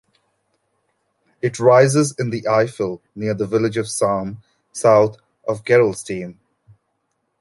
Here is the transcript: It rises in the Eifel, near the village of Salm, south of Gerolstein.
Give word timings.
It 1.43 1.59
rises 1.59 2.15
in 2.17 2.31
the 2.31 2.41
Eifel, 2.41 3.01
near 3.13 3.35
the 3.35 3.45
village 3.45 3.77
of 3.77 3.87
Salm, 3.87 4.41
south 4.71 5.17
of 5.47 5.63
Gerolstein. 5.63 6.37